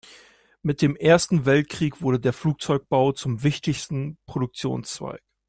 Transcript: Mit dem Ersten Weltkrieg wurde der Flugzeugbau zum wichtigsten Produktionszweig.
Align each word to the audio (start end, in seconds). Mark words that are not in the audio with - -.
Mit 0.63 0.81
dem 0.81 0.95
Ersten 0.95 1.45
Weltkrieg 1.45 2.01
wurde 2.01 2.19
der 2.19 2.33
Flugzeugbau 2.33 3.11
zum 3.11 3.43
wichtigsten 3.43 4.17
Produktionszweig. 4.25 5.21